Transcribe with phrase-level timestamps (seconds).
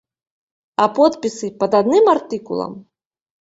[0.85, 2.73] А подпісы пад адным артыкулам?